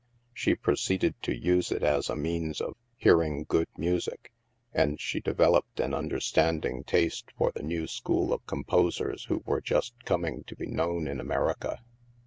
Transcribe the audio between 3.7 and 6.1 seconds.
music, and she developed an